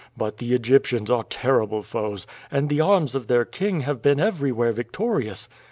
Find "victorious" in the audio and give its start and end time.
4.71-5.47